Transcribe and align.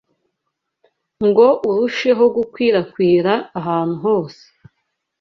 ngo 1.27 1.47
urusheho 1.69 2.23
gukwirakwira 2.35 3.33
ahantu 3.59 3.95
hose 4.05 4.43